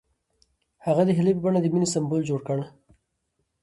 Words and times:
هغه 0.85 1.01
د 1.05 1.09
هیلې 1.17 1.31
په 1.35 1.41
بڼه 1.45 1.59
د 1.61 1.65
مینې 1.73 1.87
سمبول 1.93 2.21
جوړ 2.29 2.41
کړ. 2.47 2.59